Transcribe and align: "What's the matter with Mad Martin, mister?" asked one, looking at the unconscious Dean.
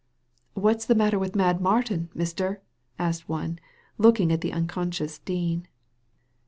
"What's 0.55 0.87
the 0.87 0.95
matter 0.95 1.19
with 1.19 1.35
Mad 1.35 1.61
Martin, 1.61 2.09
mister?" 2.15 2.59
asked 2.97 3.29
one, 3.29 3.59
looking 3.99 4.31
at 4.31 4.41
the 4.41 4.51
unconscious 4.51 5.19
Dean. 5.19 5.67